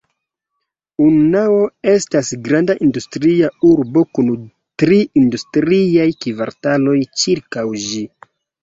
[1.07, 1.59] Unnao
[1.91, 4.35] estas granda industria urbo kun
[4.85, 8.07] tri industriaj kvartaloj ĉirkaŭ ĝi.